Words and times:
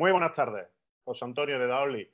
Muy 0.00 0.12
buenas 0.12 0.34
tardes, 0.34 0.66
José 1.04 1.26
Antonio 1.26 1.58
de 1.58 1.66
Daoli. 1.66 2.10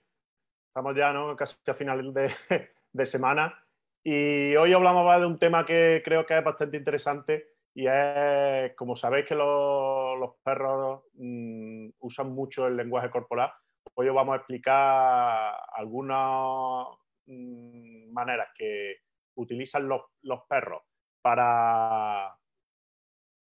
Estamos 0.66 0.96
ya 0.96 1.12
¿no? 1.12 1.36
casi 1.36 1.54
a 1.68 1.72
final 1.72 2.12
de, 2.12 3.06
semana 3.06 3.64
y 4.02 4.56
hoy 4.56 4.72
hablamos 4.72 5.20
de 5.20 5.24
un 5.24 5.38
tema 5.38 5.64
que 5.64 6.02
creo 6.04 6.26
que 6.26 6.36
es 6.36 6.42
bastante 6.42 6.78
interesante 6.78 7.46
y 7.72 7.86
es, 7.86 8.74
como 8.74 8.96
sabéis 8.96 9.26
que 9.26 9.36
los, 9.36 10.34
perros 10.42 11.04
mm, 11.12 11.90
usan 12.00 12.32
mucho 12.32 12.66
el 12.66 12.76
lenguaje 12.76 13.08
corporal, 13.08 13.52
hoy 13.94 14.08
os 14.08 14.16
vamos 14.16 14.32
a 14.32 14.38
explicar 14.38 15.54
algunas 15.72 16.88
mm, 17.26 18.12
maneras 18.12 18.48
que 18.58 18.96
utilizan 19.36 19.88
los 19.88 20.40
perros 20.48 20.82
para 21.22 22.36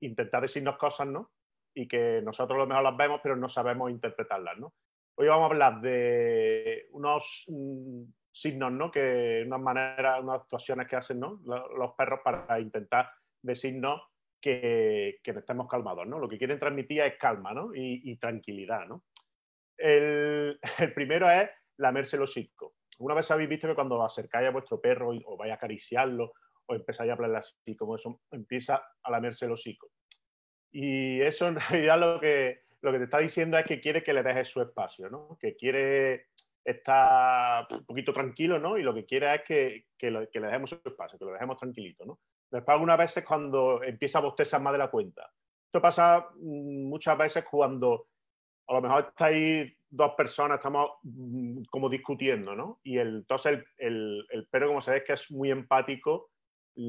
intentar 0.01 0.41
decirnos 0.41 0.79
cosas, 0.79 1.09
¿no? 1.09 1.33
Y 1.75 1.89
que 1.89 2.21
nosotros 2.23 2.59
lo 2.59 2.67
mejor 2.67 2.85
las 2.85 2.97
vemos, 2.97 3.21
pero 3.23 3.37
no 3.37 3.49
sabemos 3.49 3.91
interpretarlas, 3.91 4.59
¿no? 4.59 4.75
Hoy 5.15 5.29
vamos 5.29 5.45
a 5.45 5.53
hablar 5.53 5.81
de 5.81 6.87
unos 6.91 7.45
mm, 7.49 8.03
signos, 8.33 8.73
¿no? 8.73 8.91
Que 8.91 9.43
unas 9.47 9.61
maneras, 9.61 10.21
unas 10.23 10.41
actuaciones 10.41 10.89
que 10.89 10.97
hacen, 10.97 11.21
¿no? 11.21 11.41
Los 11.45 11.93
perros 11.95 12.21
para 12.25 12.59
intentar 12.61 13.11
decirnos 13.43 14.03
que, 14.41 15.21
que 15.23 15.31
estemos 15.31 15.69
calmados, 15.69 16.07
¿no? 16.07 16.19
Lo 16.19 16.29
que 16.29 16.39
quieren 16.39 16.59
transmitir 16.59 17.01
es 17.03 17.17
calma, 17.19 17.53
¿no? 17.53 17.71
Y, 17.75 18.17
tranquilidad, 18.17 18.87
¿no? 18.87 19.05
El, 19.77 20.59
el, 20.79 20.93
primero 20.93 21.31
es 21.31 21.49
lamerse 21.79 22.17
el 22.17 22.23
hocico. 22.23 22.75
Una 22.99 23.15
vez 23.15 23.31
habéis 23.31 23.49
visto 23.49 23.69
que 23.69 23.75
cuando 23.75 24.03
acercáis 24.05 24.49
a 24.49 24.53
vuestro 24.53 24.81
perro 24.81 25.11
o 25.25 25.37
vais 25.37 25.53
a 25.53 25.57
acariciarlo 25.57 26.33
o 26.67 26.75
empezáis 26.75 27.11
a 27.11 27.15
hablarle 27.15 27.39
así, 27.39 27.77
como 27.77 27.97
eso 27.97 28.21
empieza 28.31 28.83
a 29.03 29.11
lamerse 29.11 29.47
el 29.47 29.53
hocico. 29.53 29.91
Y 30.73 31.21
eso 31.21 31.49
en 31.49 31.57
realidad 31.71 32.01
lo 32.01 32.21
que, 32.21 32.63
lo 32.81 32.93
que 32.93 32.99
te 32.99 33.05
está 33.05 33.19
diciendo 33.19 33.59
es 33.59 33.65
que 33.65 33.81
quiere 33.81 34.03
que 34.03 34.15
le 34.15 34.23
dejes 34.23 34.49
su 34.49 34.61
espacio, 34.61 35.09
¿no? 35.09 35.37
Que 35.41 35.55
quiere 35.55 36.27
estar 36.65 37.67
un 37.71 37.85
poquito 37.85 38.13
tranquilo, 38.13 38.59
¿no? 38.59 38.79
Y 38.79 38.83
lo 38.83 38.95
que 38.95 39.05
quiere 39.05 39.35
es 39.35 39.43
que, 39.43 39.87
que, 39.99 40.11
le 40.11 40.29
dejemos 40.33 40.71
su 40.71 40.81
espacio, 40.85 41.19
que 41.19 41.25
lo 41.25 41.33
dejemos 41.33 41.59
tranquilito, 41.59 42.05
¿no? 42.05 42.21
Después 42.51 42.75
algunas 42.75 42.99
veces 42.99 43.25
cuando 43.25 43.83
empieza 43.83 44.19
a 44.19 44.23
bostezar 44.23 44.61
más 44.61 44.73
de 44.73 44.79
la 44.79 44.91
cuenta. 44.91 45.31
Esto 45.67 45.81
pasa 45.81 46.29
mm, 46.37 46.89
muchas 46.89 47.17
veces 47.19 47.45
cuando 47.51 48.07
a 48.69 48.75
lo 48.75 48.83
mejor 48.83 49.07
estáis 49.09 49.75
dos 49.89 50.13
personas, 50.15 50.59
estamos 50.59 50.91
mm, 51.03 51.63
como 51.71 51.89
discutiendo, 51.89 52.55
¿no? 52.55 52.81
Y 52.83 52.99
el, 52.99 53.17
entonces 53.17 53.53
el, 53.53 53.65
el, 53.79 54.27
el 54.31 54.47
perro, 54.49 54.69
como 54.69 54.81
sabéis, 54.81 55.05
que 55.05 55.15
es 55.15 55.31
muy 55.31 55.51
empático, 55.51 56.32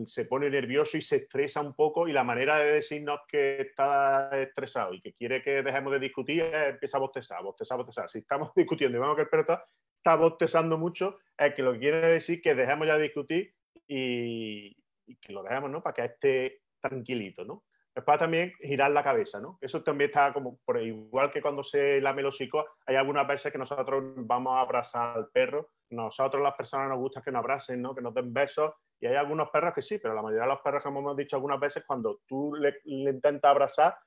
se 0.06 0.26
pone 0.26 0.50
nervioso 0.50 0.98
y 0.98 1.02
se 1.02 1.18
estresa 1.18 1.62
un 1.62 1.74
poco 1.74 2.08
y 2.08 2.14
la 2.14 2.24
manera 2.24 2.58
de 2.58 2.74
decirnos 2.74 3.22
que 3.28 3.62
está 3.62 4.30
estresado 4.40 4.94
y 4.94 5.02
que 5.02 5.14
quiere 5.14 5.42
que 5.42 5.62
dejemos 5.62 5.92
de 5.94 6.00
discutir 6.00 6.42
es 6.44 6.70
empieza 6.70 6.98
a 6.98 7.02
bostezar, 7.02 7.44
bostezar, 7.44 7.78
bostezar. 7.78 8.10
Si 8.10 8.20
estamos 8.20 8.52
discutiendo 8.56 8.98
y 8.98 9.02
vemos 9.02 9.16
que 9.16 9.24
el 9.24 9.30
perro 9.30 9.42
está, 9.42 10.16
bostezando 10.16 10.78
mucho, 10.78 11.20
es 11.38 11.54
que 11.54 11.64
lo 11.64 11.74
que 11.74 11.80
quiere 11.80 12.08
decir 12.08 12.42
que 12.42 12.56
dejemos 12.56 12.88
ya 12.88 12.98
de 12.98 13.04
discutir 13.04 13.54
y, 13.88 14.76
que 15.20 15.34
lo 15.34 15.44
dejemos, 15.44 15.70
¿no? 15.70 15.84
Para 15.84 15.94
que 15.94 16.06
esté 16.06 16.62
tranquilito, 16.82 17.44
¿no? 17.44 17.64
Después 17.94 18.18
también 18.18 18.54
girar 18.60 18.92
la 18.92 19.04
cabeza, 19.04 19.40
¿no? 19.40 19.58
Eso 19.62 19.84
también 19.84 20.10
está 20.10 20.34
como, 20.34 20.60
por 20.66 20.82
igual 20.82 21.32
que 21.32 21.42
cuando 21.42 21.64
se 21.64 22.02
lame 22.02 22.22
el 22.22 22.28
hocico, 22.28 22.66
hay 22.86 22.96
algunas 22.96 23.28
veces 23.28 23.52
que 23.52 23.58
nosotros 23.58 24.04
vamos 24.16 24.56
a 24.56 24.62
abrazar 24.62 25.18
al 25.18 25.28
perro, 25.30 25.70
nosotros 25.92 26.42
las 26.42 26.54
personas 26.54 26.90
nos 26.90 26.98
gusta 26.98 27.22
que 27.22 27.32
nos 27.32 27.40
abracen, 27.40 27.82
¿no? 27.82 27.94
Que 27.94 28.02
nos 28.02 28.14
den 28.14 28.34
besos 28.34 28.74
y 29.04 29.06
hay 29.06 29.16
algunos 29.16 29.50
perros 29.50 29.74
que 29.74 29.82
sí, 29.82 29.98
pero 29.98 30.14
la 30.14 30.22
mayoría 30.22 30.44
de 30.44 30.54
los 30.54 30.62
perros, 30.62 30.82
como 30.82 31.02
hemos 31.02 31.18
dicho 31.18 31.36
algunas 31.36 31.60
veces, 31.60 31.84
cuando 31.86 32.22
tú 32.26 32.56
le, 32.56 32.76
intentas 32.86 33.52
abrazar, 33.52 33.98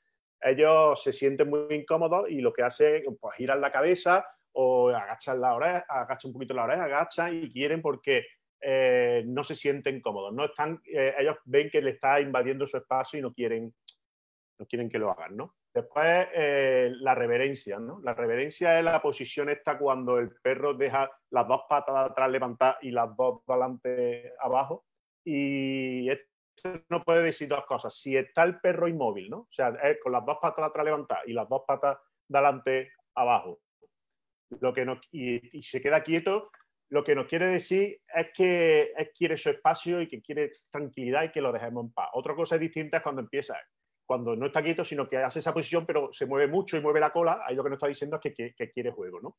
ellos 0.40 1.02
se 1.02 1.12
sienten 1.12 1.50
muy 1.50 1.66
incómodos 1.74 2.30
y 2.30 2.40
lo 2.40 2.50
que 2.50 2.62
hace 2.62 2.96
es 2.96 3.04
pues, 3.20 3.36
girar 3.36 3.58
la 3.58 3.70
cabeza 3.70 4.26
o 4.52 4.88
agachan 4.88 5.38
la 5.38 5.54
oreja, 5.54 5.84
agachan 5.86 6.30
un 6.30 6.32
poquito 6.32 6.54
la 6.54 6.64
oreja, 6.64 6.84
agachan 6.84 7.34
y 7.44 7.52
quieren 7.52 7.82
porque 7.82 8.24
eh, 8.58 9.22
no 9.26 9.44
se 9.44 9.54
sienten 9.54 10.00
cómodos. 10.00 10.32
No 10.32 10.46
están, 10.46 10.80
eh, 10.86 11.14
ellos 11.18 11.36
ven 11.44 11.68
que 11.68 11.82
le 11.82 11.90
está 11.90 12.18
invadiendo 12.18 12.66
su 12.66 12.78
espacio 12.78 13.18
y 13.18 13.22
no 13.22 13.34
quieren, 13.34 13.74
no 14.58 14.66
quieren 14.66 14.88
que 14.88 14.98
lo 14.98 15.10
hagan, 15.10 15.36
¿no? 15.36 15.56
Después, 15.74 16.28
eh, 16.32 16.90
la 17.00 17.14
reverencia, 17.14 17.78
¿no? 17.78 18.00
La 18.02 18.14
reverencia 18.14 18.78
es 18.78 18.84
la 18.86 19.02
posición 19.02 19.50
esta 19.50 19.76
cuando 19.76 20.18
el 20.18 20.30
perro 20.42 20.72
deja 20.72 21.10
las 21.28 21.46
dos 21.46 21.64
patas 21.68 21.94
atrás 21.96 22.30
levantadas 22.30 22.78
y 22.80 22.92
las 22.92 23.14
dos 23.14 23.42
delante 23.46 24.32
abajo. 24.40 24.86
Y 25.26 26.08
esto 26.08 26.84
no 26.88 27.02
puede 27.02 27.22
decir 27.22 27.48
dos 27.48 27.66
cosas. 27.66 27.94
Si 27.94 28.16
está 28.16 28.44
el 28.44 28.60
perro 28.60 28.86
inmóvil, 28.86 29.28
¿no? 29.28 29.38
O 29.38 29.48
sea, 29.50 29.70
es 29.82 29.98
con 30.00 30.12
las 30.12 30.24
dos 30.24 30.38
patas 30.40 30.58
de 30.58 30.66
atrás 30.66 30.84
levantadas 30.84 31.24
y 31.26 31.32
las 31.32 31.48
dos 31.48 31.62
patas 31.66 31.98
delante 32.28 32.92
abajo. 33.14 33.60
Lo 34.60 34.72
que 34.72 34.84
no, 34.84 35.00
y, 35.10 35.62
se 35.62 35.80
queda 35.80 36.04
quieto, 36.04 36.50
lo 36.90 37.02
que 37.02 37.16
nos 37.16 37.26
quiere 37.26 37.46
decir 37.46 38.00
es 38.14 38.28
que 38.32 38.92
quiere 39.16 39.36
su 39.36 39.50
espacio 39.50 40.00
y 40.00 40.06
que 40.06 40.22
quiere 40.22 40.52
tranquilidad 40.70 41.24
y 41.24 41.32
que 41.32 41.40
lo 41.40 41.50
dejemos 41.50 41.84
en 41.84 41.92
paz. 41.92 42.10
Otra 42.12 42.36
cosa 42.36 42.56
distinta 42.56 42.98
es 42.98 43.02
cuando 43.02 43.22
empieza 43.22 43.56
cuando 44.06 44.36
no 44.36 44.46
está 44.46 44.62
quieto, 44.62 44.84
sino 44.84 45.08
que 45.08 45.18
hace 45.18 45.40
esa 45.40 45.52
posición, 45.52 45.84
pero 45.84 46.12
se 46.12 46.26
mueve 46.26 46.46
mucho 46.46 46.76
y 46.76 46.80
mueve 46.80 47.00
la 47.00 47.12
cola, 47.12 47.42
ahí 47.44 47.56
lo 47.56 47.64
que 47.64 47.70
nos 47.70 47.76
está 47.76 47.88
diciendo 47.88 48.20
es 48.22 48.54
que, 48.54 48.72
quiere 48.72 48.92
juego, 48.92 49.20
¿no? 49.20 49.36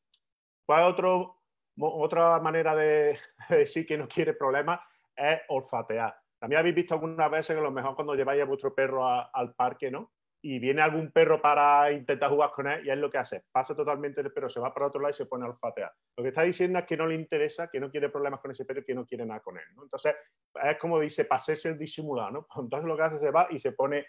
¿Cuál 0.66 0.84
otro, 0.84 1.40
otra 1.78 2.38
manera 2.40 2.76
de, 2.76 3.18
decir 3.48 3.86
que 3.86 3.96
no 3.96 4.06
quiere 4.06 4.34
problemas? 4.34 4.80
Es 5.18 5.40
olfatear. 5.48 6.14
También 6.38 6.60
habéis 6.60 6.74
visto 6.74 6.94
algunas 6.94 7.30
veces 7.30 7.54
que 7.54 7.60
a 7.60 7.64
lo 7.64 7.72
mejor 7.72 7.94
cuando 7.94 8.14
lleváis 8.14 8.40
a 8.42 8.44
vuestro 8.44 8.74
perro 8.74 9.06
al 9.08 9.54
parque, 9.54 9.90
¿no? 9.90 10.12
Y 10.40 10.60
viene 10.60 10.80
algún 10.82 11.10
perro 11.10 11.42
para 11.42 11.90
intentar 11.90 12.30
jugar 12.30 12.52
con 12.52 12.68
él 12.68 12.86
y 12.86 12.90
es 12.90 12.96
lo 12.96 13.10
que 13.10 13.18
hace. 13.18 13.44
Pasa 13.50 13.74
totalmente 13.74 14.20
el 14.20 14.32
perro, 14.32 14.48
se 14.48 14.60
va 14.60 14.72
para 14.72 14.86
otro 14.86 15.00
lado 15.00 15.10
y 15.10 15.14
se 15.14 15.26
pone 15.26 15.44
a 15.44 15.48
olfatear. 15.48 15.92
Lo 16.16 16.22
que 16.22 16.28
está 16.28 16.42
diciendo 16.42 16.78
es 16.78 16.84
que 16.84 16.96
no 16.96 17.06
le 17.06 17.16
interesa, 17.16 17.68
que 17.68 17.80
no 17.80 17.90
quiere 17.90 18.08
problemas 18.08 18.40
con 18.40 18.52
ese 18.52 18.64
perro 18.64 18.80
y 18.80 18.84
que 18.84 18.94
no 18.94 19.04
quiere 19.04 19.26
nada 19.26 19.40
con 19.40 19.58
él. 19.58 19.64
¿no? 19.74 19.82
Entonces, 19.82 20.14
es 20.62 20.78
como 20.78 21.00
dice, 21.00 21.24
pasese 21.24 21.70
el 21.70 21.78
disimulado. 21.78 22.30
¿no? 22.30 22.46
Entonces 22.62 22.86
lo 22.86 22.96
que 22.96 23.02
hace 23.02 23.16
es 23.16 23.22
se 23.22 23.30
va 23.32 23.48
y 23.50 23.58
se 23.58 23.72
pone 23.72 24.06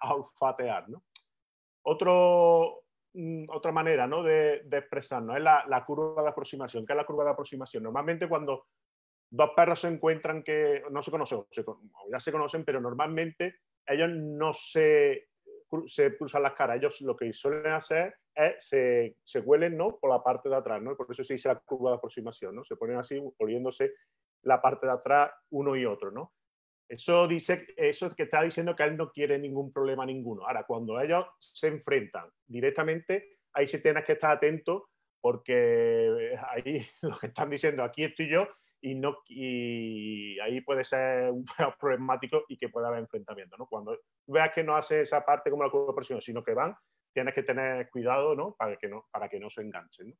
a 0.00 0.14
olfatear. 0.14 0.90
¿no? 0.90 1.02
Mm, 3.14 3.44
otra 3.50 3.72
manera 3.72 4.06
¿no? 4.06 4.22
de, 4.22 4.64
expresarnos 4.70 5.36
es 5.36 5.42
la, 5.42 5.84
curva 5.86 6.22
de 6.22 6.28
aproximación. 6.28 6.86
¿Qué 6.86 6.92
es 6.92 6.96
la 6.96 7.04
curva 7.04 7.24
de 7.24 7.30
aproximación? 7.30 7.82
Normalmente 7.82 8.28
cuando 8.28 8.66
dos 9.32 9.50
perros 9.56 9.80
se 9.80 9.88
encuentran 9.88 10.42
que 10.42 10.82
no 10.90 11.02
se 11.02 11.10
conocen, 11.10 11.44
ya 12.10 12.20
se 12.20 12.30
conocen, 12.30 12.64
pero 12.64 12.82
normalmente 12.82 13.60
ellos 13.86 14.10
no 14.10 14.52
se, 14.52 15.30
se 15.86 16.16
cruzan 16.16 16.42
las 16.42 16.52
caras. 16.52 16.76
Ellos 16.76 17.00
lo 17.00 17.16
que 17.16 17.32
suelen 17.32 17.72
hacer 17.72 18.14
es 18.34 18.68
se, 18.68 19.16
se 19.22 19.40
huelen 19.40 19.76
¿no? 19.76 19.98
por 19.98 20.10
la 20.10 20.22
parte 20.22 20.50
de 20.50 20.56
atrás. 20.56 20.82
¿no? 20.82 20.94
Por 20.96 21.06
eso 21.10 21.24
se 21.24 21.34
dice 21.34 21.48
la 21.48 21.58
curva 21.58 21.90
de 21.90 21.96
aproximación. 21.96 22.54
¿no? 22.54 22.62
Se 22.62 22.76
ponen 22.76 22.98
así, 22.98 23.20
oliéndose 23.38 23.94
la 24.42 24.60
parte 24.60 24.86
de 24.86 24.92
atrás 24.92 25.32
uno 25.50 25.76
y 25.76 25.86
otro. 25.86 26.10
¿no? 26.10 26.34
Eso 26.86 27.26
dice, 27.26 27.66
eso 27.78 28.14
que 28.14 28.24
está 28.24 28.42
diciendo 28.42 28.76
que 28.76 28.82
él 28.82 28.98
no 28.98 29.10
quiere 29.10 29.38
ningún 29.38 29.72
problema 29.72 30.04
ninguno. 30.04 30.46
Ahora, 30.46 30.64
cuando 30.64 31.00
ellos 31.00 31.24
se 31.38 31.68
enfrentan 31.68 32.28
directamente, 32.46 33.38
ahí 33.54 33.66
sí 33.66 33.80
tienes 33.80 34.04
que 34.04 34.12
estar 34.12 34.32
atento 34.32 34.90
porque 35.22 36.36
ahí 36.50 36.86
lo 37.00 37.18
que 37.18 37.28
están 37.28 37.48
diciendo, 37.48 37.82
aquí 37.82 38.04
estoy 38.04 38.28
yo, 38.28 38.46
y, 38.82 38.96
no, 38.96 39.18
y 39.28 40.38
ahí 40.40 40.60
puede 40.60 40.84
ser 40.84 41.30
un 41.30 41.44
problemático 41.80 42.44
y 42.48 42.58
que 42.58 42.68
pueda 42.68 42.88
haber 42.88 43.00
enfrentamiento. 43.00 43.56
¿no? 43.56 43.66
Cuando 43.66 43.98
veas 44.26 44.52
que 44.52 44.64
no 44.64 44.76
hace 44.76 45.02
esa 45.02 45.24
parte 45.24 45.50
como 45.50 45.62
la 45.62 45.70
curva 45.70 46.02
sino 46.20 46.42
que 46.42 46.52
van, 46.52 46.76
tienes 47.14 47.34
que 47.34 47.44
tener 47.44 47.88
cuidado 47.90 48.34
¿no? 48.34 48.54
Para, 48.58 48.76
que 48.76 48.88
no, 48.88 49.06
para 49.10 49.28
que 49.28 49.38
no 49.38 49.48
se 49.48 49.62
enganchen. 49.62 50.14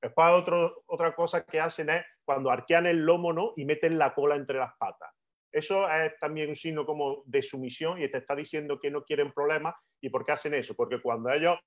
Después, 0.00 0.28
otro, 0.32 0.82
otra 0.86 1.14
cosa 1.14 1.44
que 1.44 1.60
hacen 1.60 1.90
es 1.90 2.04
cuando 2.24 2.50
arquean 2.50 2.86
el 2.86 2.98
lomo 2.98 3.32
¿no? 3.32 3.52
y 3.56 3.64
meten 3.64 3.98
la 3.98 4.14
cola 4.14 4.36
entre 4.36 4.58
las 4.58 4.74
patas. 4.78 5.10
Eso 5.52 5.90
es 5.90 6.18
también 6.18 6.48
un 6.48 6.56
signo 6.56 6.84
como 6.84 7.22
de 7.26 7.42
sumisión 7.42 8.00
y 8.00 8.08
te 8.10 8.18
está 8.18 8.34
diciendo 8.34 8.78
que 8.80 8.90
no 8.90 9.04
quieren 9.04 9.32
problemas. 9.32 9.74
¿Y 10.00 10.10
por 10.10 10.24
qué 10.24 10.32
hacen 10.32 10.54
eso? 10.54 10.74
Porque 10.74 11.00
cuando 11.00 11.30
ellos 11.30 11.58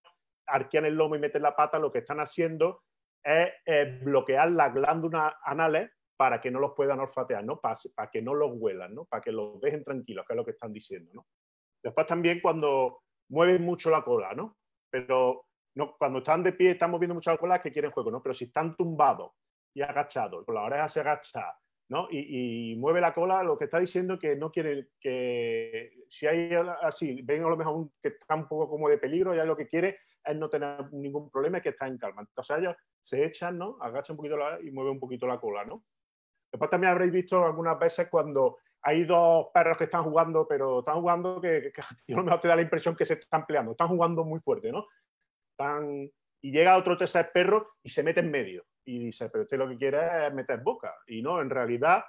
arquean 0.47 0.85
el 0.85 0.95
lomo 0.95 1.15
y 1.15 1.19
meten 1.19 1.41
la 1.41 1.55
pata, 1.55 1.79
lo 1.79 1.91
que 1.91 1.99
están 1.99 2.19
haciendo 2.19 2.81
es 3.23 4.03
bloquear 4.03 4.51
las 4.51 4.73
glándulas 4.73 5.33
anales 5.43 5.91
para 6.19 6.41
que 6.41 6.51
no 6.51 6.59
los 6.59 6.73
puedan 6.75 6.99
olfatear, 6.99 7.45
¿no? 7.45 7.61
Para, 7.61 7.77
que 8.11 8.21
no 8.21 8.33
los 8.33 8.51
huelan, 8.53 8.93
¿no? 8.93 9.05
Para 9.05 9.21
que 9.21 9.31
los 9.31 9.61
dejen 9.61 9.85
tranquilos, 9.85 10.25
que 10.27 10.33
es 10.33 10.37
lo 10.37 10.43
que 10.43 10.51
están 10.51 10.73
diciendo, 10.73 11.11
¿no? 11.13 11.25
Después 11.81 12.05
también 12.07 12.41
cuando 12.41 13.03
mueven 13.29 13.63
mucho 13.63 13.89
la 13.89 14.03
cola, 14.03 14.33
¿no? 14.33 14.57
Pero 14.89 15.45
no, 15.75 15.95
cuando 15.97 16.19
están 16.19 16.43
de 16.43 16.51
pie, 16.51 16.71
están 16.71 16.91
moviendo 16.91 17.15
mucho 17.15 17.31
la 17.31 17.37
cola, 17.37 17.61
que 17.61 17.71
quieren 17.71 17.91
juego, 17.91 18.11
¿no? 18.11 18.21
Pero 18.21 18.33
si 18.33 18.45
están 18.45 18.75
tumbados 18.75 19.31
y 19.73 19.81
agachados, 19.81 20.43
con 20.43 20.55
la 20.55 20.63
oreja 20.63 20.89
se 20.89 20.99
agacha 20.99 21.57
¿no? 21.87 22.07
Y, 22.11 22.75
mueve 22.77 23.01
la 23.01 23.13
cola, 23.13 23.41
lo 23.41 23.57
que 23.57 23.63
está 23.63 23.79
diciendo 23.79 24.19
que 24.19 24.35
no 24.35 24.51
quiere 24.51 24.89
que 24.99 26.03
si 26.07 26.27
hay 26.27 26.51
así, 26.81 27.21
ven 27.23 27.43
a 27.43 27.49
lo 27.49 27.57
mejor 27.57 27.89
que 28.01 28.09
está 28.09 28.35
un 28.35 28.47
poco 28.47 28.69
como 28.69 28.89
de 28.89 28.99
peligro, 28.99 29.33
ya 29.33 29.43
lo 29.43 29.57
que 29.57 29.67
quiere 29.67 29.99
es 30.23 30.35
no 30.37 30.49
tener 30.49 30.93
ningún 30.93 31.31
problema 31.31 31.57
y 31.57 31.61
que 31.61 31.69
está 31.69 31.87
en 31.87 31.97
calma. 31.97 32.21
Entonces 32.21 32.59
ellos 32.59 32.75
se 33.01 33.25
echan, 33.25 33.57
¿no? 33.57 33.77
Agachan 33.81 34.13
un 34.13 34.17
poquito 34.17 34.37
la, 34.37 34.59
y 34.61 34.69
mueven 34.69 34.93
un 34.93 34.99
poquito 34.99 35.25
la 35.25 35.39
cola, 35.39 35.65
¿no? 35.65 35.83
Después 36.51 36.69
también 36.69 36.91
habréis 36.91 37.11
visto 37.11 37.45
algunas 37.45 37.77
veces 37.77 38.07
cuando 38.09 38.57
hay 38.81 39.03
dos 39.03 39.47
perros 39.53 39.77
que 39.77 39.83
están 39.85 40.03
jugando, 40.03 40.47
pero 40.47 40.79
están 40.79 41.01
jugando 41.01 41.41
que, 41.41 41.71
a 41.77 41.85
lo 42.07 42.23
mejor 42.23 42.41
te 42.41 42.47
da 42.47 42.55
la 42.55 42.61
impresión 42.61 42.95
que 42.95 43.05
se 43.05 43.15
están 43.15 43.45
peleando, 43.45 43.71
están 43.71 43.89
jugando 43.89 44.23
muy 44.23 44.39
fuerte, 44.39 44.71
¿no? 44.71 44.87
Están 45.51 46.09
y 46.41 46.51
llega 46.51 46.77
otro 46.77 46.97
tercer 46.97 47.31
perro 47.33 47.73
y 47.83 47.89
se 47.89 48.03
mete 48.03 48.21
en 48.21 48.31
medio. 48.31 48.65
Y 48.85 49.05
dice, 49.05 49.29
pero 49.29 49.43
usted 49.43 49.57
lo 49.57 49.67
que 49.67 49.77
quiere 49.77 50.27
es 50.27 50.33
meter 50.33 50.61
boca. 50.61 50.95
Y 51.07 51.21
no, 51.21 51.41
en 51.41 51.49
realidad 51.49 52.03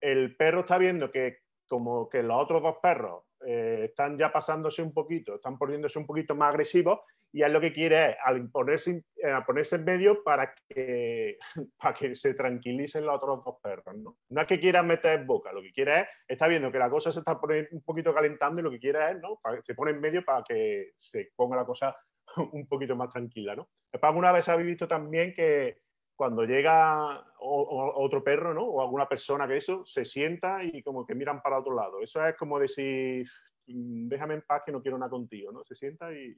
el 0.00 0.36
perro 0.36 0.60
está 0.60 0.78
viendo 0.78 1.10
que 1.10 1.38
como 1.68 2.08
que 2.08 2.22
los 2.22 2.42
otros 2.42 2.62
dos 2.62 2.76
perros 2.82 3.24
eh, 3.46 3.86
están 3.90 4.18
ya 4.18 4.32
pasándose 4.32 4.82
un 4.82 4.92
poquito, 4.92 5.36
están 5.36 5.56
poniéndose 5.56 5.98
un 5.98 6.06
poquito 6.06 6.34
más 6.34 6.50
agresivos 6.50 7.00
y 7.32 7.42
él 7.42 7.52
lo 7.52 7.60
que 7.60 7.72
quiere 7.72 8.10
es 8.10 8.16
al 8.24 8.50
ponerse, 8.50 9.04
eh, 9.16 9.34
ponerse 9.46 9.76
en 9.76 9.84
medio 9.84 10.22
para 10.22 10.54
que, 10.54 11.38
para 11.78 11.94
que 11.94 12.14
se 12.14 12.34
tranquilicen 12.34 13.06
los 13.06 13.16
otros 13.16 13.44
dos 13.44 13.56
perros. 13.62 13.96
¿no? 13.96 14.16
no 14.28 14.40
es 14.40 14.46
que 14.46 14.60
quiera 14.60 14.82
meter 14.82 15.24
boca, 15.24 15.52
lo 15.52 15.62
que 15.62 15.72
quiere 15.72 16.00
es, 16.00 16.06
está 16.28 16.48
viendo 16.48 16.72
que 16.72 16.78
la 16.78 16.90
cosa 16.90 17.12
se 17.12 17.20
está 17.20 17.40
poniendo 17.40 17.68
un 17.72 17.82
poquito 17.82 18.12
calentando 18.12 18.60
y 18.60 18.64
lo 18.64 18.70
que 18.70 18.80
quiere 18.80 19.10
es, 19.10 19.20
¿no? 19.20 19.38
Para, 19.42 19.62
se 19.62 19.74
pone 19.74 19.92
en 19.92 20.00
medio 20.00 20.24
para 20.24 20.42
que 20.42 20.92
se 20.96 21.30
ponga 21.36 21.56
la 21.56 21.64
cosa 21.64 21.96
un 22.52 22.66
poquito 22.66 22.96
más 22.96 23.10
tranquila. 23.10 23.54
¿no? 23.54 23.68
Después 23.92 24.08
alguna 24.08 24.32
vez 24.32 24.48
habéis 24.48 24.68
visto 24.68 24.88
también 24.88 25.32
que 25.34 25.78
cuando 26.16 26.44
llega 26.44 27.24
otro 27.38 28.22
perro, 28.22 28.52
¿no? 28.52 28.64
O 28.64 28.82
alguna 28.82 29.08
persona 29.08 29.48
que 29.48 29.56
eso, 29.56 29.86
se 29.86 30.04
sienta 30.04 30.62
y 30.62 30.82
como 30.82 31.06
que 31.06 31.14
miran 31.14 31.40
para 31.40 31.58
otro 31.58 31.74
lado. 31.74 32.02
Eso 32.02 32.22
es 32.26 32.36
como 32.36 32.58
decir, 32.58 33.26
déjame 33.66 34.34
en 34.34 34.42
paz 34.42 34.62
que 34.64 34.72
no 34.72 34.82
quiero 34.82 34.98
nada 34.98 35.10
contigo, 35.10 35.52
¿no? 35.52 35.64
Se 35.64 35.74
sienta 35.74 36.12
y, 36.12 36.36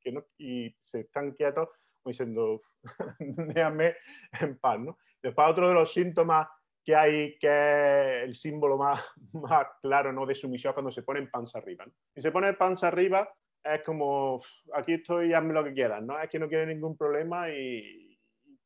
que 0.00 0.12
no, 0.12 0.24
y 0.38 0.74
se 0.82 1.00
están 1.00 1.32
quietos 1.32 1.68
como 2.02 2.12
diciendo, 2.12 2.62
déjame 3.18 3.96
en 4.40 4.58
paz, 4.58 4.80
¿no? 4.80 4.98
Después 5.22 5.48
otro 5.48 5.68
de 5.68 5.74
los 5.74 5.92
síntomas 5.92 6.48
que 6.84 6.94
hay, 6.94 7.38
que 7.38 7.48
es 7.48 8.24
el 8.24 8.34
símbolo 8.34 8.78
más, 8.78 9.04
más 9.32 9.66
claro 9.82 10.12
¿no? 10.12 10.24
de 10.24 10.34
sumisión 10.34 10.72
cuando 10.72 10.90
se 10.90 11.02
pone 11.02 11.20
en 11.20 11.30
panza 11.30 11.58
arriba. 11.58 11.84
¿no? 11.84 11.92
Si 12.14 12.22
se 12.22 12.32
pone 12.32 12.54
panza 12.54 12.88
arriba, 12.88 13.28
es 13.62 13.82
como, 13.82 14.40
aquí 14.72 14.94
estoy, 14.94 15.34
hazme 15.34 15.52
lo 15.52 15.64
que 15.64 15.74
quieras, 15.74 16.02
¿no? 16.02 16.18
Es 16.18 16.30
que 16.30 16.38
no 16.38 16.48
quiere 16.48 16.66
ningún 16.66 16.96
problema 16.96 17.50
y, 17.50 18.18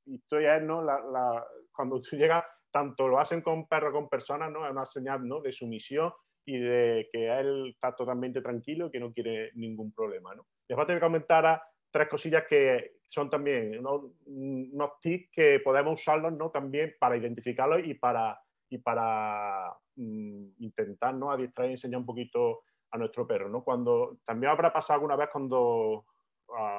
y 0.04 0.16
estoy 0.16 0.46
a 0.46 0.60
¿no? 0.60 0.82
La, 0.82 1.44
cuando 1.72 2.00
tú 2.00 2.16
llegas, 2.16 2.44
tanto 2.70 3.08
lo 3.08 3.18
hacen 3.18 3.40
con 3.40 3.66
perros 3.66 3.92
con 3.92 4.08
personas, 4.08 4.52
¿no? 4.52 4.64
Es 4.64 4.70
una 4.70 4.86
señal, 4.86 5.26
¿no? 5.26 5.40
De 5.40 5.50
sumisión 5.50 6.12
y 6.44 6.58
de 6.58 7.08
que 7.12 7.28
él 7.28 7.70
está 7.74 7.94
totalmente 7.94 8.40
tranquilo 8.40 8.86
y 8.86 8.90
que 8.90 9.00
no 9.00 9.12
quiere 9.12 9.52
ningún 9.54 9.92
problema, 9.92 10.34
¿no? 10.34 10.46
Te 10.66 10.74
voy 10.74 10.84
a 10.88 11.00
comentar 11.00 11.62
tres 11.90 12.08
cosillas 12.08 12.44
que 12.48 12.96
son 13.08 13.28
también 13.28 13.84
unos 14.26 15.00
tips 15.00 15.30
que 15.30 15.60
podemos 15.60 16.00
usarlos, 16.00 16.32
¿no? 16.32 16.50
También 16.50 16.94
para 16.98 17.16
identificarlos 17.16 17.80
y 17.84 17.94
para, 17.94 18.40
y 18.70 18.78
para 18.78 19.72
mm, 19.96 20.46
intentar, 20.58 21.14
¿no? 21.14 21.30
Adiestrar 21.30 21.68
y 21.68 21.72
enseñar 21.72 22.00
un 22.00 22.06
poquito 22.06 22.62
a 22.90 22.98
nuestro 22.98 23.26
perro, 23.26 23.48
¿no? 23.48 23.62
Cuando, 23.62 24.18
también 24.24 24.50
habrá 24.50 24.72
pasado 24.72 24.96
alguna 24.96 25.16
vez 25.16 25.28
cuando 25.30 26.06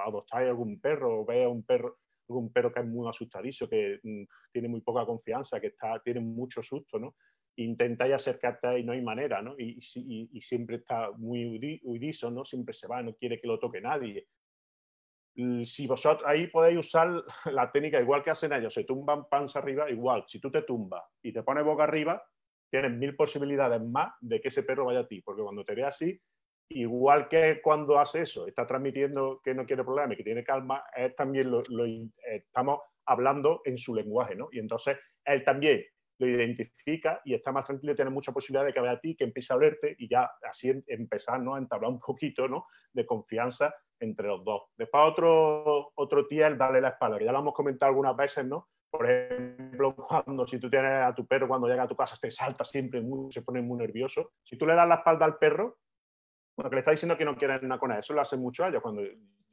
adoptáis 0.06 0.50
algún 0.50 0.80
perro 0.80 1.22
o 1.22 1.26
veis 1.26 1.46
a 1.46 1.50
un 1.50 1.64
perro 1.64 1.98
un 2.28 2.52
perro 2.52 2.72
que 2.72 2.80
es 2.80 2.86
muy 2.86 3.08
asustadizo, 3.08 3.68
que 3.68 4.00
mm, 4.02 4.24
tiene 4.52 4.68
muy 4.68 4.82
poca 4.82 5.06
confianza, 5.06 5.60
que 5.60 5.68
está, 5.68 6.00
tiene 6.00 6.20
mucho 6.20 6.62
susto, 6.64 7.00
¿no? 7.00 7.16
Intentáis 7.56 8.14
acercarte 8.14 8.80
y 8.80 8.84
no 8.84 8.94
hay 8.94 9.02
manera, 9.02 9.42
¿no? 9.42 9.56
Y, 9.58 9.80
siempre 10.42 10.78
está 10.78 11.12
muy 11.12 11.80
huidizo, 11.84 12.32
¿no? 12.32 12.46
Siempre 12.46 12.74
se 12.74 12.88
va, 12.88 13.02
no 13.04 13.16
quiere 13.16 13.40
que 13.40 13.48
lo 13.48 13.60
toque 13.60 13.82
nadie. 13.82 14.28
Si 15.66 15.88
vosotros 15.88 16.28
ahí 16.28 16.48
podéis 16.48 16.80
usar 16.80 17.10
la 17.46 17.72
técnica 17.72 18.00
igual 18.00 18.24
que 18.24 18.32
hacen 18.32 18.54
ellos, 18.54 18.74
se 18.74 18.84
tumban 18.84 19.28
panza 19.30 19.60
arriba, 19.60 19.90
igual, 19.90 20.24
si 20.28 20.40
tú 20.40 20.52
te 20.52 20.62
tumbas 20.64 21.04
y 21.22 21.32
te 21.32 21.44
pones 21.44 21.64
boca 21.64 21.84
arriba, 21.84 22.24
tienes 22.70 22.92
mil 22.92 23.16
posibilidades 23.16 23.82
más 23.82 24.14
de 24.20 24.42
que 24.42 24.48
ese 24.48 24.64
perro 24.64 24.86
vaya 24.86 25.02
a 25.02 25.08
ti, 25.08 25.22
porque 25.22 25.44
cuando 25.44 25.64
te 25.64 25.76
ve 25.76 25.84
así, 25.84 26.20
igual 26.70 27.28
que 27.30 27.62
cuando 27.62 28.00
hace 28.00 28.24
eso, 28.24 28.48
está 28.48 28.66
transmitiendo 28.66 29.42
que 29.44 29.54
no 29.54 29.66
quiere 29.66 29.84
problemas 29.84 30.18
que 30.18 30.24
tiene 30.24 30.44
calma, 30.44 30.84
también 31.16 31.52
lo, 31.52 31.64
estamos 32.26 32.80
hablando 33.06 33.62
en 33.66 33.78
su 33.78 33.94
lenguaje, 33.94 34.36
¿no? 34.36 34.50
Y 34.52 34.60
entonces 34.60 34.98
él 35.26 35.44
también 35.44 35.84
lo 36.20 36.28
identifica 36.28 37.22
y 37.26 37.34
está 37.34 37.52
más 37.52 37.66
tranquilo 37.66 37.94
y 37.94 37.96
tiene 37.96 38.12
mucha 38.12 38.32
posibilidad 38.32 38.66
de 38.66 38.74
que 38.74 38.82
vea 38.82 38.92
a 38.92 39.00
ti, 39.00 39.16
que 39.16 39.24
empiece 39.24 39.54
a 39.54 39.56
olerte 39.56 39.96
y 39.98 40.08
ya 40.08 40.30
así 40.50 40.70
em, 40.70 40.84
empezar 40.88 41.40
¿no? 41.42 41.56
a 41.56 41.60
entablar 41.60 41.92
un 41.92 42.00
poquito 42.00 42.48
¿no? 42.48 42.68
de 42.92 43.06
confianza 43.06 43.74
entre 44.00 44.28
los 44.28 44.44
dos. 44.44 44.64
Después 44.78 45.04
otro, 45.06 45.92
otro 45.96 46.28
es 46.30 46.58
darle 46.58 46.82
la 46.82 46.90
espalda, 46.90 47.18
que 47.18 47.26
ya 47.26 47.32
lo 47.32 47.40
hemos 47.40 47.54
comentado 47.54 47.90
algunas 47.90 48.16
veces, 48.16 48.46
¿no? 48.46 48.70
Por 48.92 49.10
ejemplo, 49.10 49.96
cuando 50.26 50.46
si 50.46 50.60
tú 50.60 50.70
tienes 50.70 50.92
a 50.92 51.16
tu 51.16 51.26
perro 51.26 51.48
cuando 51.48 51.68
llega 51.68 51.84
a 51.84 51.88
tu 51.88 51.96
casa 51.96 52.16
te 52.22 52.30
salta 52.30 52.64
siempre, 52.64 53.02
muy, 53.02 53.32
se 53.32 53.42
pone 53.42 53.62
muy 53.62 53.78
nervioso. 53.80 54.34
Si 54.44 54.58
tú 54.58 54.66
le 54.66 54.76
das 54.76 54.88
la 54.88 54.96
espalda 54.96 55.26
al 55.26 55.38
perro, 55.38 55.80
bueno, 56.56 56.70
que 56.70 56.76
le 56.76 56.80
está 56.82 56.92
diciendo 56.92 57.18
que 57.18 57.26
no 57.26 57.36
quieren 57.36 57.68
nada 57.68 57.80
con 57.80 57.92
él. 57.92 58.00
Eso 58.00 58.14
lo 58.14 58.22
hacen 58.22 58.40
mucho 58.40 58.66
ellos. 58.66 58.82
Cuando 58.82 59.02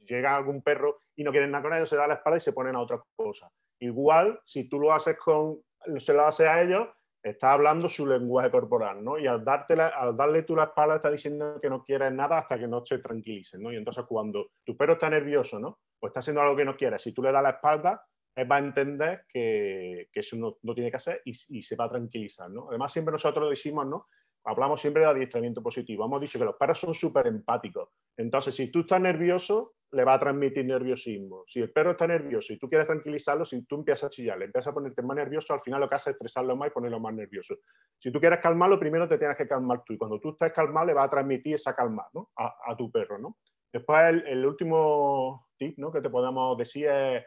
llega 0.05 0.37
algún 0.37 0.63
perro 0.63 0.99
y 1.17 1.25
no 1.25 1.31
quieren 1.31 1.51
nada 1.51 1.63
con 1.63 1.73
ellos, 1.73 1.89
se 1.89 1.97
da 1.97 2.07
la 2.07 2.15
espalda 2.15 2.37
y 2.37 2.41
se 2.41 2.53
ponen 2.53 2.77
a 2.77 2.81
otra 2.81 3.03
cosa. 3.17 3.51
Igual, 3.79 4.41
si 4.45 4.69
tú 4.69 4.79
lo 4.79 4.93
haces 4.93 5.17
con, 5.17 5.59
se 5.99 6.13
lo 6.13 6.27
haces 6.27 6.47
a 6.47 6.63
ellos, 6.63 6.89
está 7.23 7.53
hablando 7.53 7.89
su 7.89 8.07
lenguaje 8.07 8.51
corporal, 8.51 9.05
¿no? 9.05 9.19
Y 9.19 9.27
al, 9.27 9.45
al 9.47 10.17
darle 10.17 10.43
tú 10.43 10.57
la 10.57 10.65
espalda 10.65 10.97
está 10.97 11.11
diciendo 11.11 11.59
que 11.61 11.69
no 11.69 11.85
quieres 11.85 12.13
nada 12.13 12.39
hasta 12.39 12.59
que 12.59 12.67
no 12.67 12.83
te 12.83 12.99
tranquilicen, 12.99 13.63
¿no? 13.63 13.73
Y 13.73 13.77
entonces 13.77 14.05
cuando 14.09 14.53
tu 14.65 14.77
perro 14.77 14.95
está 14.95 15.11
nervioso, 15.11 15.59
¿no? 15.59 15.81
O 16.01 16.07
está 16.07 16.21
haciendo 16.21 16.41
algo 16.41 16.57
que 16.57 16.65
no 16.65 16.77
quiere, 16.77 16.99
si 16.99 17.13
tú 17.13 17.23
le 17.23 17.33
das 17.33 17.43
la 17.43 17.51
espalda, 17.51 18.03
él 18.35 18.51
va 18.51 18.57
a 18.57 18.61
entender 18.61 19.25
que, 19.29 20.09
que 20.13 20.21
eso 20.21 20.37
no, 20.37 20.57
no, 20.63 20.75
tiene 20.75 20.91
que 20.91 20.97
hacer 20.97 21.21
y, 21.25 21.33
y, 21.49 21.63
se 21.63 21.77
va 21.77 21.87
a 21.87 21.91
tranquilizar, 21.91 22.49
¿no? 22.49 22.69
Además, 22.69 22.93
siempre 22.93 23.13
nosotros 23.13 23.51
decimos, 23.51 23.87
¿no? 23.87 24.07
hablamos 24.45 24.81
siempre 24.81 25.03
de 25.03 25.09
adiestramiento 25.09 25.63
positivo. 25.63 26.05
Hemos 26.05 26.21
dicho 26.21 26.39
que 26.39 26.45
los 26.45 26.57
perros 26.57 26.79
son 26.79 26.95
súper 26.95 27.27
empáticos. 27.27 27.91
Entonces, 28.17 28.55
si 28.55 28.71
tú 28.71 28.81
estás 28.81 29.01
nervioso, 29.01 29.75
le 29.93 30.05
va 30.05 30.15
a 30.15 30.21
transmitir 30.21 30.65
nerviosismo. 30.65 31.45
Si 31.47 31.61
el 31.61 31.73
perro 31.73 31.93
está 31.93 32.07
nervioso 32.07 32.53
y 32.53 32.59
tú 32.59 32.69
quieres 32.69 32.87
tranquilizarlo, 32.87 33.45
si 33.45 33.63
tú 33.63 33.77
empiezas 33.77 34.05
a 34.05 34.11
chillar, 34.11 34.39
le 34.39 34.45
empiezas 34.45 34.71
a 34.71 34.75
ponerte 34.75 35.03
más 35.03 35.17
nervioso, 35.17 35.53
al 35.53 35.61
final 35.61 35.81
lo 35.81 35.89
que 35.89 35.97
hace 35.97 36.11
es 36.11 36.15
estresarlo 36.15 36.57
más 36.57 36.69
y 36.69 36.73
ponerlo 36.73 37.01
más 37.01 37.13
nervioso. 37.15 37.57
Si 37.99 38.13
tú 38.13 38.21
quieres 38.21 38.39
calmarlo, 38.39 38.79
primero 38.79 39.09
te 39.09 39.19
tienes 39.19 39.37
que 39.37 39.49
calmar 39.49 39.83
tú. 39.85 39.93
Y 39.93 39.99
cuando 39.99 40.21
tú 40.21 40.31
estás 40.31 40.53
calmado, 40.53 40.87
le 40.87 40.95
va 40.95 41.05
a 41.05 41.11
transmitir 41.11 41.57
esa 41.57 41.75
calma 41.75 42.07
¿no? 42.13 42.31
a, 42.37 42.77
tu 42.77 42.91
perro. 42.91 43.19
¿no? 43.19 43.39
Después, 43.73 44.23
el, 44.27 44.47
último 44.47 45.49
tip 45.59 45.77
¿no? 45.79 45.91
que 45.91 46.01
te 46.01 46.11
podemos 46.11 46.57
decir 46.57 46.87
es 46.87 47.25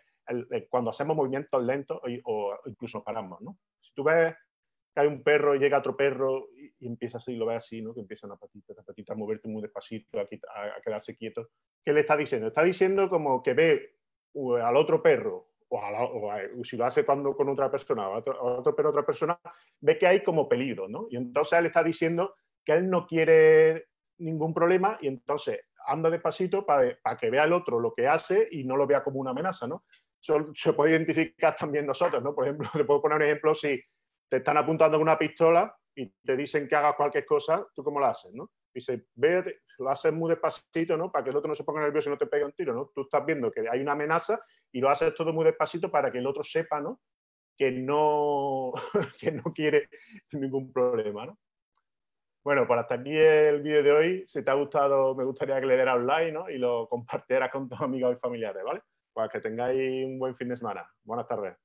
cuando 0.70 0.92
hacemos 0.92 1.18
movimientos 1.18 1.62
lentos 1.62 2.00
o, 2.24 2.58
incluso 2.66 3.04
paramos. 3.04 3.42
¿no? 3.42 3.58
Si 3.82 3.94
tú 3.94 4.04
ves 4.06 4.34
hay 4.96 5.08
un 5.08 5.24
perro 5.24 5.56
y 5.56 5.60
llega 5.60 5.80
otro 5.80 5.96
perro 5.96 6.50
y, 6.56 6.88
empieza 6.88 7.18
así, 7.18 7.36
lo 7.36 7.46
ve 7.46 7.56
así, 7.56 7.82
¿no? 7.82 7.94
Que 7.94 8.02
empieza 8.02 8.28
una 8.28 8.36
patita, 8.36 8.74
una 8.74 8.84
patita 8.84 9.14
a 9.14 9.16
moverte 9.16 9.48
muy 9.48 9.62
despacito, 9.62 10.20
a, 10.20 10.28
quedarse 10.84 11.16
quieto. 11.16 11.50
¿Qué 11.84 11.94
le 11.94 12.02
está 12.02 12.18
diciendo? 12.18 12.48
Está 12.48 12.64
diciendo 12.64 13.10
como 13.10 13.42
que 13.42 13.54
ve 13.54 13.96
al 14.62 14.76
otro 14.76 15.02
perro, 15.02 15.50
o, 15.70 16.64
si 16.64 16.78
lo 16.78 16.86
hace 16.86 17.06
cuando 17.06 17.36
con 17.36 17.50
otra 17.50 17.72
persona, 17.72 18.10
o 18.10 18.18
otro, 18.18 18.38
otro 18.42 18.76
perro, 18.76 18.90
otra 18.90 19.06
persona, 19.06 19.40
ve 19.80 19.98
que 19.98 20.08
hay 20.08 20.24
como 20.24 20.48
peligro, 20.48 20.88
¿no? 20.88 21.08
Y 21.10 21.18
entonces 21.18 21.58
él 21.58 21.66
está 21.66 21.84
diciendo 21.84 22.36
que 22.64 22.74
él 22.74 22.90
no 22.90 23.08
quiere 23.08 23.88
ningún 24.20 24.54
problema 24.54 24.98
y 25.02 25.08
entonces 25.08 25.62
anda 25.86 26.10
despacito 26.10 26.66
para, 26.66 26.98
para 27.02 27.18
que 27.18 27.30
vea 27.30 27.44
el 27.44 27.54
otro 27.54 27.80
lo 27.80 27.94
que 27.94 28.08
hace 28.08 28.48
y 28.52 28.64
no 28.64 28.78
lo 28.78 28.88
vea 28.88 29.04
como 29.04 29.20
una 29.20 29.32
amenaza, 29.32 29.68
¿no? 29.68 29.84
Eso 30.22 30.52
se 30.56 30.72
puede 30.72 30.92
identificar 30.92 31.56
también 31.56 31.86
nosotros, 31.86 32.24
¿no? 32.24 32.34
Por 32.34 32.46
ejemplo, 32.46 32.70
le 32.76 32.86
puedo 32.86 33.02
poner 33.02 33.18
un 33.18 33.24
ejemplo 33.24 33.54
si 33.54 33.82
te 34.34 34.38
están 34.38 34.58
apuntando 34.58 34.98
con 34.98 35.04
una 35.04 35.16
pistola 35.16 35.78
y 35.94 36.10
te 36.10 36.36
dicen 36.36 36.68
que 36.68 36.76
hagas 36.76 36.96
cualquier 36.96 37.24
cosa, 37.24 37.68
¿tú 37.76 37.84
cómo 37.84 38.00
lo 38.00 38.08
haces? 38.08 38.34
¿no? 38.34 38.50
Dice, 38.74 39.06
ve, 39.14 39.60
lo 39.78 39.92
haces 39.92 40.12
muy 40.12 40.28
despacito, 40.28 40.98
¿no? 40.98 41.12
Para 41.12 41.24
que 41.24 41.30
el 41.30 41.36
otro 41.36 41.50
no 41.50 41.54
se 41.54 41.64
ponga 41.64 41.82
nervioso 41.82 42.10
y 42.10 42.14
no 42.14 42.18
te 42.18 42.26
pegue 42.26 42.44
un 42.44 42.52
tiro, 42.52 42.74
¿no? 42.74 42.90
Tú 42.96 43.02
estás 43.02 43.24
viendo 43.28 43.52
que 43.52 43.70
hay 43.70 43.80
una 43.82 43.92
amenaza 43.92 44.44
y 44.72 44.80
lo 44.80 44.90
haces 44.90 45.14
todo 45.14 45.32
muy 45.34 45.46
despacito 45.46 45.92
para 45.92 46.12
que 46.12 46.18
el 46.18 46.26
otro 46.26 46.44
sepa, 46.44 46.82
¿no? 46.82 47.00
Que 47.56 47.70
no, 47.70 48.72
que 49.20 49.32
no 49.32 49.44
quiere 49.54 49.88
ningún 50.32 50.74
problema, 50.74 51.28
¿no? 51.28 51.38
Bueno, 52.44 52.68
para 52.68 52.82
hasta 52.82 52.96
aquí 52.96 53.16
el 53.16 53.62
vídeo 53.62 53.84
de 53.84 53.92
hoy. 53.92 54.24
Si 54.26 54.44
te 54.44 54.50
ha 54.50 54.56
gustado, 54.56 55.14
me 55.14 55.26
gustaría 55.26 55.60
que 55.60 55.68
le 55.68 55.76
dieras 55.76 55.98
un 55.98 56.08
like, 56.08 56.32
¿no? 56.32 56.50
Y 56.50 56.58
lo 56.58 56.90
compartieras 56.90 57.52
con 57.52 57.70
tus 57.70 57.80
amigos 57.80 58.18
y 58.18 58.20
familiares, 58.20 58.64
¿vale? 58.64 58.82
Para 59.14 59.30
que 59.30 59.42
tengáis 59.42 60.08
un 60.08 60.18
buen 60.18 60.36
fin 60.36 60.50
de 60.50 60.58
semana. 60.58 60.90
Buenas 61.04 61.28
tardes. 61.28 61.63